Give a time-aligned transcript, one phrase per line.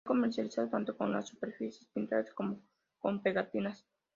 [0.03, 2.59] Fue comercializado tanto con las superficies pintadas, como
[2.97, 3.85] con pegatinas.